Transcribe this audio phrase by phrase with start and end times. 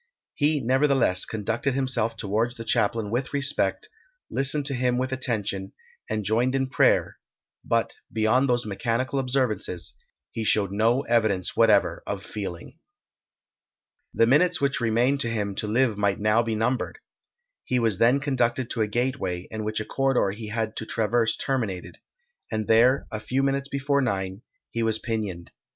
[0.33, 3.87] He, nevertheless, conducted himself towards the chaplain with respect,
[4.31, 5.73] listened to him with attention,
[6.09, 7.19] and joined in prayer;
[7.63, 9.93] but, beyond those mechanical observances,
[10.31, 12.79] he showed no evidence whatever of feeling.
[14.11, 16.97] The minutes which remained to him to live might now be numbered.
[17.63, 21.37] He was then conducted to a gateway; in which a corridor he had to traverse
[21.37, 21.99] terminated,
[22.51, 24.41] and there, a few minutes before nine,
[24.71, 25.51] he was pinioned.